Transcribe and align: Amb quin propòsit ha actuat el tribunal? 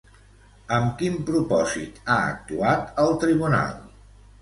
Amb 0.77 0.95
quin 1.01 1.19
propòsit 1.27 2.01
ha 2.07 2.17
actuat 2.33 2.93
el 3.07 3.17
tribunal? 3.27 3.83